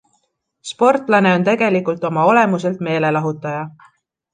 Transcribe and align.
Sportlane 0.69 1.35
on 1.41 1.47
tegelikult 1.51 2.11
oma 2.13 2.27
olemuselt 2.33 2.87
meelelahutaja. 2.91 3.67